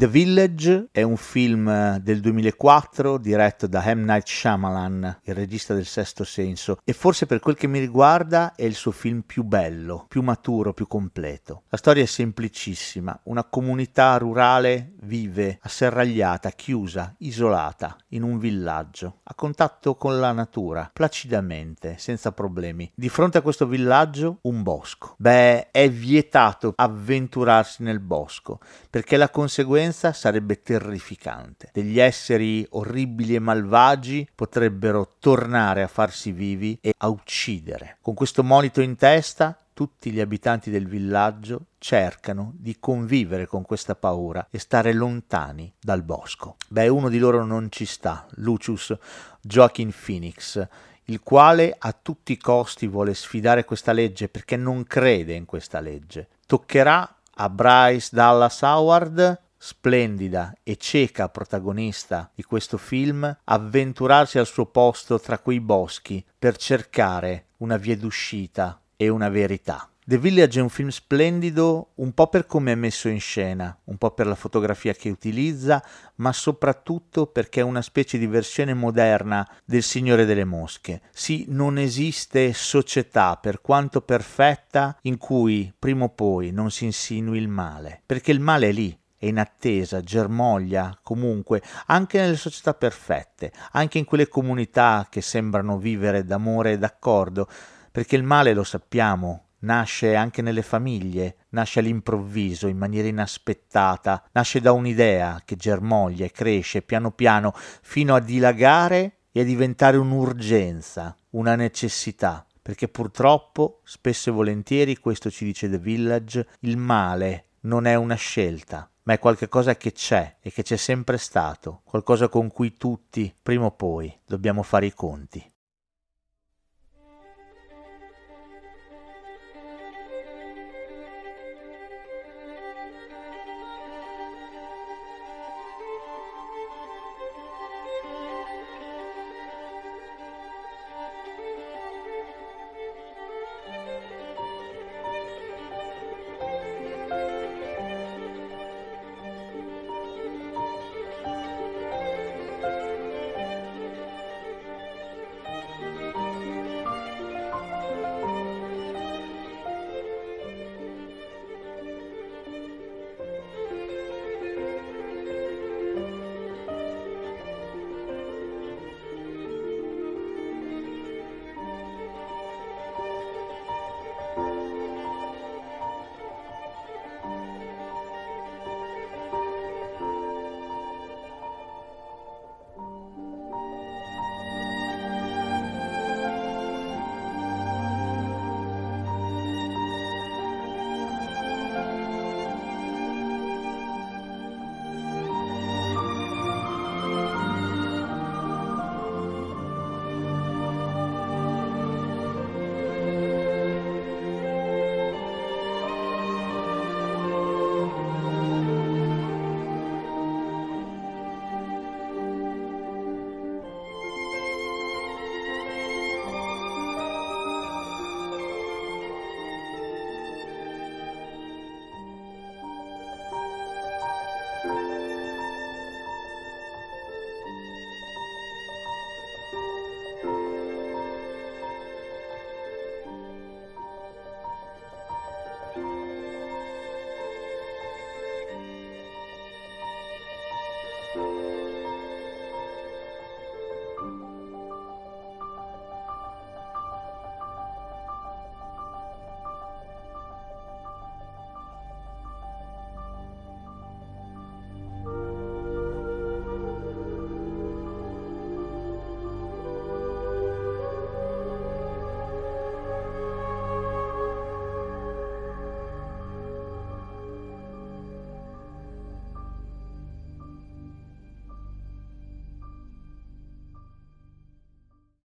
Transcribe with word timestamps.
The 0.00 0.08
Village 0.08 0.88
è 0.92 1.02
un 1.02 1.18
film 1.18 1.98
del 1.98 2.20
2004 2.20 3.18
diretto 3.18 3.66
da 3.66 3.82
M. 3.94 4.04
Night 4.04 4.26
Shyamalan, 4.26 5.20
il 5.24 5.34
regista 5.34 5.74
del 5.74 5.84
Sesto 5.84 6.24
Senso, 6.24 6.78
e 6.84 6.94
forse 6.94 7.26
per 7.26 7.38
quel 7.40 7.54
che 7.54 7.66
mi 7.66 7.78
riguarda 7.78 8.54
è 8.54 8.64
il 8.64 8.74
suo 8.74 8.92
film 8.92 9.20
più 9.20 9.42
bello, 9.42 10.06
più 10.08 10.22
maturo, 10.22 10.72
più 10.72 10.86
completo. 10.86 11.64
La 11.68 11.76
storia 11.76 12.02
è 12.02 12.06
semplicissima, 12.06 13.20
una 13.24 13.44
comunità 13.44 14.16
rurale 14.16 14.94
vive 15.02 15.58
asserragliata, 15.60 16.48
chiusa, 16.52 17.14
isolata, 17.18 17.94
in 18.08 18.22
un 18.22 18.38
villaggio, 18.38 19.18
a 19.24 19.34
contatto 19.34 19.96
con 19.96 20.18
la 20.18 20.32
natura, 20.32 20.88
placidamente, 20.90 21.96
senza 21.98 22.32
problemi. 22.32 22.90
Di 22.94 23.10
fronte 23.10 23.36
a 23.36 23.42
questo 23.42 23.66
villaggio 23.66 24.38
un 24.42 24.62
bosco. 24.62 25.14
Beh, 25.18 25.70
è 25.70 25.90
vietato 25.90 26.72
avventurarsi 26.74 27.82
nel 27.82 28.00
bosco, 28.00 28.60
perché 28.88 29.18
la 29.18 29.28
conseguenza 29.28 29.88
conseguenza 29.90 30.12
sarebbe 30.12 30.62
terrificante. 30.62 31.70
Degli 31.72 31.98
esseri 31.98 32.66
orribili 32.70 33.34
e 33.34 33.40
malvagi 33.40 34.28
potrebbero 34.34 35.16
tornare 35.18 35.82
a 35.82 35.88
farsi 35.88 36.32
vivi 36.32 36.78
e 36.80 36.94
a 36.96 37.08
uccidere. 37.08 37.98
Con 38.00 38.14
questo 38.14 38.42
monito 38.42 38.80
in 38.80 38.96
testa, 38.96 39.56
tutti 39.74 40.10
gli 40.10 40.20
abitanti 40.20 40.70
del 40.70 40.86
villaggio 40.86 41.66
cercano 41.78 42.52
di 42.56 42.76
convivere 42.78 43.46
con 43.46 43.62
questa 43.62 43.94
paura 43.94 44.46
e 44.50 44.58
stare 44.58 44.92
lontani 44.92 45.72
dal 45.80 46.02
bosco. 46.02 46.56
Beh, 46.68 46.88
uno 46.88 47.08
di 47.08 47.18
loro 47.18 47.44
non 47.44 47.68
ci 47.70 47.86
sta, 47.86 48.26
Lucius 48.36 48.96
Joaquin 49.40 49.92
Phoenix, 49.92 50.66
il 51.04 51.20
quale 51.22 51.74
a 51.76 51.92
tutti 51.92 52.32
i 52.32 52.38
costi 52.38 52.86
vuole 52.86 53.14
sfidare 53.14 53.64
questa 53.64 53.92
legge 53.92 54.28
perché 54.28 54.56
non 54.56 54.84
crede 54.84 55.34
in 55.34 55.46
questa 55.46 55.80
legge. 55.80 56.28
Toccherà 56.46 57.16
a 57.34 57.48
Bryce 57.48 58.10
Dallas 58.12 58.60
Howard 58.60 59.48
splendida 59.62 60.56
e 60.62 60.76
cieca 60.76 61.28
protagonista 61.28 62.30
di 62.34 62.42
questo 62.42 62.78
film 62.78 63.36
avventurarsi 63.44 64.38
al 64.38 64.46
suo 64.46 64.64
posto 64.64 65.20
tra 65.20 65.38
quei 65.38 65.60
boschi 65.60 66.24
per 66.38 66.56
cercare 66.56 67.48
una 67.58 67.76
via 67.76 67.94
d'uscita 67.94 68.80
e 68.96 69.10
una 69.10 69.28
verità. 69.28 69.84
The 70.02 70.18
Village 70.18 70.58
è 70.58 70.62
un 70.62 70.70
film 70.70 70.88
splendido 70.88 71.90
un 71.96 72.12
po' 72.12 72.26
per 72.28 72.44
come 72.46 72.72
è 72.72 72.74
messo 72.74 73.08
in 73.08 73.20
scena, 73.20 73.78
un 73.84 73.96
po' 73.96 74.10
per 74.10 74.26
la 74.26 74.34
fotografia 74.34 74.92
che 74.92 75.08
utilizza, 75.08 75.80
ma 76.16 76.32
soprattutto 76.32 77.26
perché 77.26 77.60
è 77.60 77.62
una 77.62 77.82
specie 77.82 78.18
di 78.18 78.26
versione 78.26 78.74
moderna 78.74 79.48
del 79.64 79.84
Signore 79.84 80.24
delle 80.24 80.44
Mosche. 80.44 81.02
Sì, 81.12 81.44
non 81.48 81.78
esiste 81.78 82.52
società, 82.54 83.36
per 83.36 83.60
quanto 83.60 84.00
perfetta, 84.00 84.98
in 85.02 85.16
cui 85.16 85.72
prima 85.78 86.04
o 86.06 86.08
poi 86.08 86.50
non 86.50 86.72
si 86.72 86.86
insinui 86.86 87.38
il 87.38 87.48
male, 87.48 88.02
perché 88.04 88.32
il 88.32 88.40
male 88.40 88.70
è 88.70 88.72
lì, 88.72 88.98
è 89.20 89.26
in 89.26 89.38
attesa, 89.38 90.00
germoglia 90.00 90.98
comunque, 91.02 91.60
anche 91.88 92.18
nelle 92.18 92.36
società 92.36 92.72
perfette, 92.72 93.52
anche 93.72 93.98
in 93.98 94.06
quelle 94.06 94.28
comunità 94.28 95.08
che 95.10 95.20
sembrano 95.20 95.76
vivere 95.76 96.24
d'amore 96.24 96.72
e 96.72 96.78
d'accordo, 96.78 97.46
perché 97.92 98.16
il 98.16 98.22
male, 98.22 98.54
lo 98.54 98.64
sappiamo, 98.64 99.48
nasce 99.58 100.14
anche 100.14 100.40
nelle 100.40 100.62
famiglie, 100.62 101.36
nasce 101.50 101.80
all'improvviso, 101.80 102.66
in 102.66 102.78
maniera 102.78 103.08
inaspettata, 103.08 104.24
nasce 104.32 104.62
da 104.62 104.72
un'idea 104.72 105.42
che 105.44 105.56
germoglia 105.56 106.24
e 106.24 106.30
cresce 106.30 106.80
piano 106.80 107.10
piano 107.10 107.52
fino 107.82 108.14
a 108.14 108.20
dilagare 108.20 109.18
e 109.32 109.42
a 109.42 109.44
diventare 109.44 109.98
un'urgenza, 109.98 111.14
una 111.32 111.56
necessità. 111.56 112.46
Perché 112.62 112.88
purtroppo, 112.88 113.80
spesso 113.84 114.30
e 114.30 114.32
volentieri, 114.32 114.96
questo 114.96 115.30
ci 115.30 115.44
dice 115.44 115.68
The 115.68 115.78
Village, 115.78 116.48
il 116.60 116.78
male 116.78 117.48
non 117.62 117.84
è 117.84 117.94
una 117.94 118.14
scelta, 118.14 118.90
ma 119.10 119.16
è 119.16 119.18
qualcosa 119.18 119.76
che 119.76 119.90
c'è 119.90 120.36
e 120.40 120.52
che 120.52 120.62
c'è 120.62 120.76
sempre 120.76 121.18
stato, 121.18 121.80
qualcosa 121.82 122.28
con 122.28 122.46
cui 122.46 122.76
tutti, 122.76 123.34
prima 123.42 123.64
o 123.64 123.72
poi, 123.72 124.16
dobbiamo 124.24 124.62
fare 124.62 124.86
i 124.86 124.94
conti. 124.94 125.44